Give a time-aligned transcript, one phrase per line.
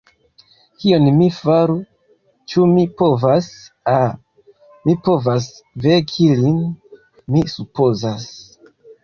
[0.83, 1.75] Kion mi faru,
[2.53, 3.49] ĉu mi povas...
[3.93, 4.09] ah,
[4.89, 5.51] mi povas
[5.85, 6.59] veki lin,
[7.37, 8.27] mi supozas.